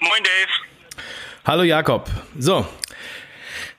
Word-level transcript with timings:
Moin 0.00 0.22
Dave. 0.22 1.02
Hallo 1.44 1.62
Jakob. 1.62 2.08
So, 2.38 2.66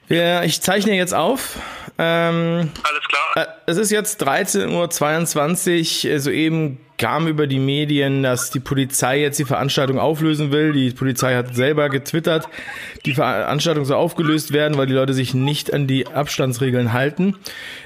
wir, 0.07 0.43
ich 0.43 0.61
zeichne 0.61 0.95
jetzt 0.95 1.13
auf. 1.13 1.57
Ähm, 1.97 2.71
Alles 2.83 3.07
klar. 3.07 3.37
Äh, 3.37 3.45
es 3.67 3.77
ist 3.77 3.91
jetzt 3.91 4.23
13.22 4.23 6.11
Uhr. 6.11 6.19
Soeben 6.19 6.79
kam 6.97 7.27
über 7.27 7.47
die 7.47 7.59
Medien, 7.59 8.23
dass 8.23 8.49
die 8.49 8.59
Polizei 8.59 9.21
jetzt 9.21 9.39
die 9.39 9.45
Veranstaltung 9.45 9.99
auflösen 9.99 10.51
will. 10.51 10.73
Die 10.73 10.91
Polizei 10.91 11.35
hat 11.35 11.55
selber 11.55 11.89
getwittert, 11.89 12.49
die 13.05 13.13
Veranstaltung 13.13 13.85
soll 13.85 13.97
aufgelöst 13.97 14.51
werden, 14.51 14.77
weil 14.77 14.87
die 14.87 14.93
Leute 14.93 15.13
sich 15.13 15.33
nicht 15.33 15.73
an 15.73 15.87
die 15.87 16.07
Abstandsregeln 16.07 16.91
halten. 16.91 17.37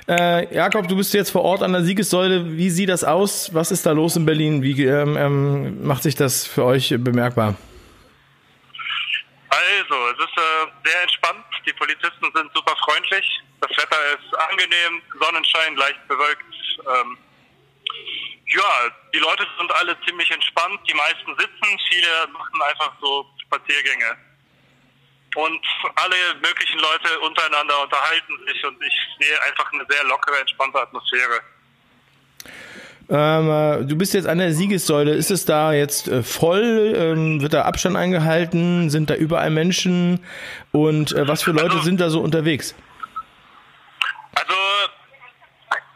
Äh, 0.08 0.54
Jakob, 0.56 0.88
du 0.88 0.96
bist 0.96 1.14
jetzt 1.14 1.32
vor 1.32 1.44
Ort 1.44 1.62
an 1.62 1.74
der 1.74 1.84
Siegessäule. 1.84 2.58
Wie 2.58 2.70
sieht 2.70 2.90
das 2.90 3.04
aus? 3.04 3.54
Was 3.54 3.72
ist 3.72 3.86
da 3.86 3.92
los 3.92 4.16
in 4.16 4.26
Berlin? 4.26 4.64
Wie 4.64 4.84
ähm, 4.84 5.18
ähm, 5.18 5.86
macht 5.86 6.04
sich 6.04 6.16
das 6.16 6.48
für 6.48 6.64
euch 6.66 6.96
bemerkbar? 6.98 7.56
Also, 9.54 9.96
es 10.10 10.18
ist 10.18 10.38
äh, 10.38 10.90
sehr 10.90 11.02
entspannt. 11.04 11.46
Die 11.68 11.74
Polizisten 11.74 12.26
sind 12.34 12.52
super 12.56 12.76
freundlich. 12.84 13.42
Das 13.62 13.70
Wetter 13.94 14.20
ist 14.20 14.40
angenehm, 14.50 15.02
Sonnenschein, 15.20 15.76
leicht 15.76 16.08
bewölkt. 16.08 16.44
Ähm, 16.80 17.18
ja, 18.48 18.92
die 19.14 19.20
Leute 19.20 19.46
sind 19.58 19.72
alle 19.74 19.96
ziemlich 20.06 20.30
entspannt. 20.32 20.80
Die 20.88 20.94
meisten 20.94 21.36
sitzen, 21.38 21.80
viele 21.90 22.28
machen 22.32 22.62
einfach 22.70 22.94
so 23.02 23.26
Spaziergänge. 23.46 24.18
Und 25.36 25.66
alle 25.96 26.16
möglichen 26.42 26.80
Leute 26.80 27.20
untereinander 27.22 27.82
unterhalten 27.82 28.34
sich 28.48 28.64
und 28.66 28.78
ich 28.84 28.94
sehe 29.20 29.42
einfach 29.44 29.72
eine 29.74 29.86
sehr 29.90 30.04
lockere, 30.04 30.40
entspannte 30.40 30.80
Atmosphäre. 30.80 31.42
Ähm, 33.10 33.50
äh, 33.50 33.86
du 33.86 33.98
bist 33.98 34.14
jetzt 34.14 34.28
an 34.28 34.38
der 34.38 34.54
Siegessäule. 34.54 35.12
Ist 35.12 35.32
es 35.32 35.46
da 35.46 35.74
jetzt 35.74 36.08
äh, 36.08 36.22
voll? 36.22 36.94
Ähm, 36.96 37.42
wird 37.42 37.54
da 37.54 37.64
Abstand 37.64 37.98
eingehalten? 37.98 38.92
Sind 38.92 39.10
da 39.10 39.16
überall 39.16 39.50
Menschen? 39.50 40.24
Und 40.72 41.14
äh, 41.14 41.28
was 41.28 41.42
für 41.42 41.52
Leute 41.52 41.72
also, 41.72 41.82
sind 41.84 42.00
da 42.00 42.10
so 42.10 42.22
unterwegs? 42.22 42.76
Also 44.36 44.54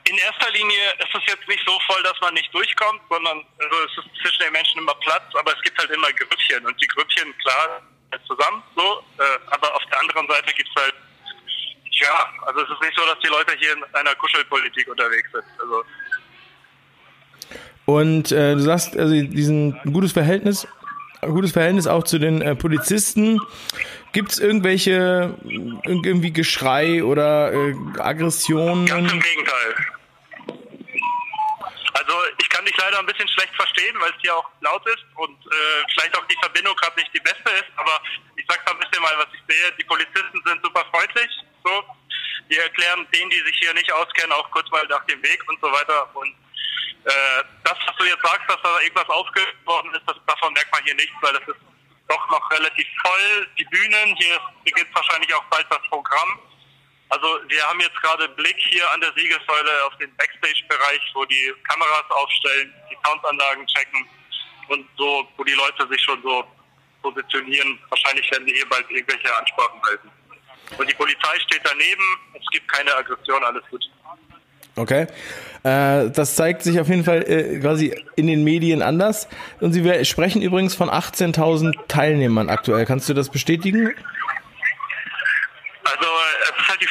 in 0.09 0.17
erster 0.47 0.57
Linie 0.57 0.93
ist 0.99 1.13
es 1.13 1.33
jetzt 1.33 1.47
nicht 1.47 1.63
so 1.65 1.77
voll, 1.87 2.01
dass 2.03 2.19
man 2.21 2.33
nicht 2.33 2.53
durchkommt, 2.53 3.01
sondern 3.09 3.43
also 3.59 3.75
es 3.85 4.05
ist 4.05 4.21
zwischen 4.21 4.43
den 4.43 4.53
Menschen 4.53 4.79
immer 4.79 4.93
Platz, 4.95 5.23
aber 5.33 5.53
es 5.55 5.61
gibt 5.61 5.77
halt 5.77 5.89
immer 5.91 6.11
Grüppchen 6.13 6.65
und 6.65 6.81
die 6.81 6.87
Grüppchen, 6.87 7.33
klar, 7.39 7.81
zusammen 8.25 8.63
so, 8.75 9.03
äh, 9.19 9.23
aber 9.47 9.73
auf 9.75 9.83
der 9.91 9.99
anderen 9.99 10.27
Seite 10.27 10.53
gibt 10.53 10.69
es 10.75 10.81
halt 10.81 10.95
ja, 11.99 12.29
also 12.45 12.61
es 12.61 12.69
ist 12.69 12.81
nicht 12.81 12.95
so, 12.95 13.03
dass 13.05 13.19
die 13.19 13.27
Leute 13.27 13.57
hier 13.57 13.73
in 13.73 13.83
einer 13.95 14.13
Kuschelpolitik 14.15 14.87
unterwegs 14.87 15.29
sind. 15.31 15.43
Also 15.59 15.83
und 17.85 18.31
äh, 18.31 18.53
du 18.53 18.59
sagst, 18.59 18.95
also 18.97 19.13
diesen 19.13 19.79
gutes 19.91 20.11
Verhältnis, 20.11 20.67
gutes 21.21 21.53
Verhältnis 21.53 21.87
auch 21.87 22.03
zu 22.03 22.19
den 22.19 22.41
äh, 22.41 22.55
Polizisten. 22.55 23.39
Gibt 24.11 24.31
es 24.31 24.39
irgendwelche 24.39 25.35
irgendwie 25.43 26.31
Geschrei 26.31 27.03
oder 27.03 27.53
äh, 27.53 27.75
Aggressionen? 27.97 28.85
Ganz 28.85 29.11
im 29.11 29.19
Gegenteil. 29.19 29.75
Also 32.07 32.23
ich 32.39 32.49
kann 32.49 32.63
dich 32.63 32.75
leider 32.77 32.99
ein 32.99 33.05
bisschen 33.05 33.27
schlecht 33.27 33.53
verstehen, 33.55 33.99
weil 33.99 34.11
es 34.11 34.21
hier 34.21 34.33
auch 34.33 34.49
laut 34.61 34.85
ist 34.87 35.03
und 35.15 35.35
äh, 35.45 35.83
vielleicht 35.91 36.17
auch 36.17 36.25
die 36.27 36.37
Verbindung 36.39 36.73
gerade 36.77 36.97
nicht 36.97 37.13
die 37.13 37.19
beste 37.19 37.49
ist, 37.51 37.67
aber 37.75 37.99
ich 38.37 38.45
sag 38.47 38.65
da 38.65 38.71
ein 38.71 38.79
bisschen 38.79 39.03
mal, 39.03 39.13
was 39.17 39.27
ich 39.33 39.41
sehe. 39.53 39.71
Die 39.73 39.83
Polizisten 39.83 40.41
sind 40.45 40.63
super 40.63 40.85
freundlich, 40.91 41.29
so. 41.65 41.83
Die 42.49 42.55
erklären 42.55 43.05
denen, 43.13 43.29
die 43.29 43.41
sich 43.41 43.57
hier 43.59 43.73
nicht 43.73 43.91
auskennen, 43.91 44.31
auch 44.31 44.49
kurz 44.51 44.69
mal 44.71 44.87
nach 44.87 45.03
dem 45.05 45.21
Weg 45.21 45.43
und 45.49 45.59
so 45.59 45.69
weiter 45.69 46.15
und 46.15 46.33
äh, 47.03 47.43
das, 47.65 47.77
was 47.85 47.95
du 47.97 48.05
jetzt 48.05 48.23
sagst, 48.23 48.49
dass 48.49 48.61
da 48.63 48.79
irgendwas 48.79 49.09
aufgelöst 49.09 49.65
worden 49.65 49.93
ist, 49.93 50.03
das, 50.07 50.15
davon 50.27 50.53
merkt 50.53 50.71
man 50.71 50.83
hier 50.85 50.95
nichts, 50.95 51.15
weil 51.21 51.33
das 51.33 51.47
ist 51.47 51.59
doch 52.07 52.29
noch 52.29 52.51
relativ 52.51 52.87
voll. 53.05 53.47
Die 53.57 53.65
Bühnen, 53.65 54.15
hier 54.15 54.39
beginnt 54.63 54.95
wahrscheinlich 54.95 55.33
auch 55.33 55.43
bald 55.45 55.65
das 55.69 55.81
Programm. 55.89 56.39
Also 57.09 57.27
wir 57.47 57.63
haben 57.63 57.79
jetzt 57.79 57.95
gerade 58.01 58.27
Blick 58.29 58.57
hier 58.57 58.89
an 58.91 59.01
der 59.01 59.13
Siegessäule 59.15 59.85
auf 59.85 59.95
den 59.97 60.13
Backstage-Bereich, 60.17 61.01
wo 61.13 61.23
die 61.25 61.53
Kameras 61.67 62.09
aufstellen, 62.09 62.73
die 62.91 62.97
Soundanlagen 63.05 63.65
checken 63.67 64.05
und 64.67 64.85
so, 64.97 65.27
wo 65.37 65.43
die 65.43 65.53
Leute 65.53 65.87
sich 65.87 66.01
schon 66.01 66.21
so 66.21 66.43
positionieren. 67.01 67.79
Wahrscheinlich 67.89 68.29
werden 68.31 68.45
die 68.45 68.53
hier 68.53 68.67
bald 68.69 68.89
irgendwelche 68.89 69.35
Ansprachen 69.37 69.81
halten. 69.83 70.11
Und 70.77 70.89
die 70.89 70.95
Polizei 70.95 71.39
steht 71.39 71.61
daneben, 71.63 72.03
es 72.33 72.45
gibt 72.51 72.67
keine 72.71 72.93
Aggression, 72.93 73.41
alles 73.43 73.63
gut. 73.71 73.83
Okay. 74.75 75.07
Äh, 75.63 76.09
das 76.11 76.35
zeigt 76.35 76.61
sich 76.61 76.79
auf 76.79 76.87
jeden 76.87 77.03
Fall 77.03 77.23
äh, 77.23 77.59
quasi 77.59 77.95
in 78.15 78.27
den 78.27 78.43
Medien 78.43 78.81
anders. 78.81 79.27
Und 79.59 79.73
Sie 79.73 80.05
sprechen 80.05 80.41
übrigens 80.41 80.75
von 80.75 80.89
18.000 80.89 81.87
Teilnehmern 81.87 82.49
aktuell. 82.49 82.85
Kannst 82.85 83.09
du 83.09 83.13
das 83.13 83.29
bestätigen? 83.29 83.95
Also 85.83 86.09
es 86.43 86.61
ist 86.61 86.69
halt 86.69 86.81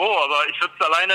wo, 0.00 0.18
aber 0.18 0.48
ich 0.48 0.58
würde 0.60 0.74
es 0.78 0.86
alleine, 0.86 1.14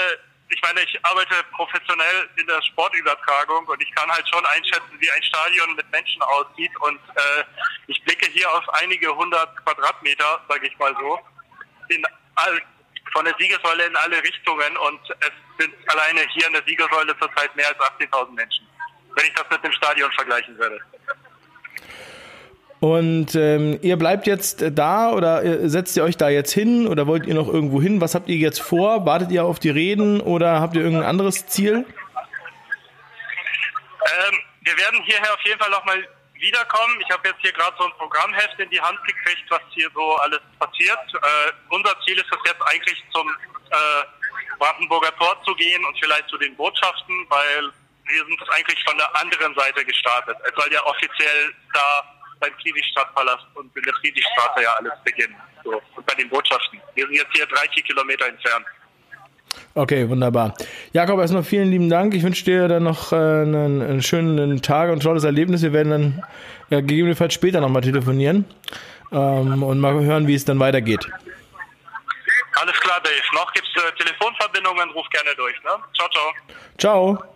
ich 0.49 0.61
meine, 0.61 0.81
ich 0.81 1.05
arbeite 1.05 1.43
professionell 1.55 2.29
in 2.37 2.45
der 2.45 2.61
Sportübertragung 2.61 3.65
und 3.65 3.81
ich 3.81 3.91
kann 3.95 4.09
halt 4.11 4.27
schon 4.29 4.45
einschätzen, 4.45 4.95
wie 4.99 5.11
ein 5.11 5.23
Stadion 5.23 5.75
mit 5.75 5.89
Menschen 5.91 6.21
aussieht 6.21 6.71
und 6.81 6.99
äh, 7.15 7.43
ich 7.87 8.01
blicke 8.03 8.29
hier 8.31 8.49
auf 8.51 8.67
einige 8.81 9.13
hundert 9.15 9.57
Quadratmeter, 9.65 10.45
sage 10.47 10.67
ich 10.67 10.77
mal 10.77 10.95
so, 10.99 11.19
in 11.89 12.05
all, 12.35 12.61
von 13.11 13.25
der 13.25 13.35
Siegessäule 13.39 13.85
in 13.85 13.95
alle 13.95 14.21
Richtungen 14.21 14.77
und 14.77 15.01
es 15.19 15.31
sind 15.57 15.73
alleine 15.89 16.21
hier 16.33 16.47
in 16.47 16.53
der 16.53 16.63
Siegersäule 16.63 17.17
zurzeit 17.17 17.55
mehr 17.55 17.67
als 17.67 17.79
18.000 17.79 18.31
Menschen, 18.31 18.67
wenn 19.15 19.25
ich 19.25 19.33
das 19.33 19.49
mit 19.49 19.63
dem 19.63 19.71
Stadion 19.71 20.11
vergleichen 20.11 20.57
würde. 20.59 20.79
Und 22.79 23.35
ähm, 23.35 23.79
ihr 23.81 23.97
bleibt 23.97 24.27
jetzt 24.27 24.63
da 24.73 25.11
oder 25.11 25.67
setzt 25.69 25.95
ihr 25.97 26.03
euch 26.03 26.17
da 26.17 26.29
jetzt 26.29 26.51
hin 26.51 26.87
oder 26.87 27.07
wollt 27.07 27.25
ihr 27.25 27.33
noch 27.33 27.47
irgendwo 27.47 27.81
hin? 27.81 28.01
Was 28.01 28.15
habt 28.15 28.27
ihr 28.29 28.35
jetzt 28.35 28.61
vor? 28.61 29.05
Wartet 29.05 29.31
ihr 29.31 29.45
auf 29.45 29.59
die 29.59 29.69
Reden 29.69 30.19
oder 30.19 30.59
habt 30.59 30.75
ihr 30.75 30.81
irgendein 30.81 31.07
anderes 31.07 31.47
Ziel? 31.47 31.85
Ähm, 34.05 34.39
wir 34.61 34.77
werden 34.77 35.01
hierher 35.03 35.33
auf 35.33 35.41
jeden 35.45 35.59
Fall 35.59 35.71
nochmal 35.71 36.05
wiederkommen. 36.33 36.99
Ich 36.99 37.09
habe 37.09 37.27
jetzt 37.29 37.39
hier 37.41 37.53
gerade 37.53 37.75
so 37.79 37.85
ein 37.85 37.93
Programmheft 37.97 38.59
in 38.59 38.69
die 38.69 38.81
Hand 38.81 38.99
gekriegt, 39.03 39.45
was 39.49 39.61
hier 39.71 39.89
so 39.93 40.15
alles 40.17 40.41
passiert. 40.59 40.99
Äh, 41.13 41.51
unser 41.69 41.95
Ziel 42.05 42.17
ist 42.17 42.29
es 42.29 42.39
jetzt 42.45 42.61
eigentlich 42.61 43.03
zum 43.11 43.27
äh, 43.71 44.03
Brandenburger 44.59 45.15
Tor 45.17 45.41
zu 45.45 45.55
gehen 45.55 45.83
und 45.85 45.97
vielleicht 45.99 46.27
zu 46.29 46.37
den 46.37 46.55
Botschaften, 46.55 47.25
weil 47.29 47.71
wir 48.07 48.25
sind 48.25 48.39
eigentlich 48.53 48.83
von 48.83 48.97
der 48.97 49.15
anderen 49.21 49.55
Seite 49.55 49.83
gestartet. 49.83 50.37
Es 50.47 50.53
soll 50.55 50.71
ja 50.71 50.85
offiziell 50.85 51.53
da 51.73 52.14
beim 52.45 52.59
Friedrichstadtpalast 52.61 53.45
und 53.55 53.75
in 53.75 53.83
der 53.83 53.93
Friedrichstraße 53.95 54.63
ja 54.63 54.69
alles 54.77 54.93
beginnen. 55.03 55.35
So. 55.63 55.81
Und 55.95 56.05
bei 56.05 56.13
den 56.15 56.29
Botschaften. 56.29 56.79
Wir 56.93 57.05
sind 57.05 57.15
jetzt 57.15 57.31
hier 57.33 57.45
drei, 57.47 57.67
vier 57.73 57.83
Kilometer 57.83 58.27
entfernt. 58.27 58.65
Okay, 59.73 60.07
wunderbar. 60.09 60.53
Jakob, 60.93 61.19
erstmal 61.19 61.43
vielen 61.43 61.69
lieben 61.71 61.89
Dank. 61.89 62.13
Ich 62.13 62.23
wünsche 62.23 62.43
dir 62.45 62.67
dann 62.67 62.83
noch 62.83 63.11
äh, 63.11 63.15
einen, 63.15 63.81
einen, 63.81 64.01
schönen 64.01 64.61
Tag 64.61 64.89
und 64.89 64.97
ein 64.97 64.99
tolles 64.99 65.23
Erlebnis. 65.23 65.61
Wir 65.61 65.73
werden 65.73 65.89
dann 65.89 66.23
ja, 66.69 66.81
gegebenenfalls 66.81 67.33
später 67.33 67.61
nochmal 67.61 67.81
telefonieren 67.81 68.45
ähm, 69.11 69.63
und 69.63 69.79
mal 69.79 69.93
hören, 69.93 70.27
wie 70.27 70.35
es 70.35 70.45
dann 70.45 70.59
weitergeht. 70.59 71.07
Alles 72.61 72.79
klar, 72.79 73.01
Dave. 73.03 73.13
Noch 73.33 73.51
gibt 73.53 73.67
es 73.67 73.83
äh, 73.83 73.91
Telefonverbindungen, 73.97 74.89
ruf 74.91 75.07
gerne 75.09 75.35
durch. 75.35 75.55
Ne? 75.63 75.71
Ciao, 75.93 76.09
ciao. 76.09 76.33
Ciao. 76.77 77.34